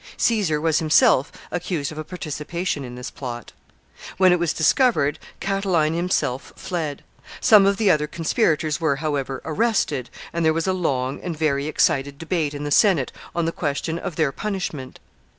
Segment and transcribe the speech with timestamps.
[0.17, 3.51] Caesar was himself accused of a participation in this plot.
[4.17, 7.03] When it was discovered, Catiline himself fled;
[7.39, 11.67] some of the other conspirators were, however, arrested, and there was a long and very
[11.67, 14.97] excited debate in the Senate on the question of their punishment.